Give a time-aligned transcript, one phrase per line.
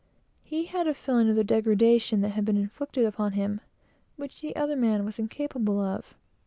[0.43, 3.61] He had a feeling of the degradation that had been inflicted upon him,
[4.15, 6.15] which the other man was incapable of.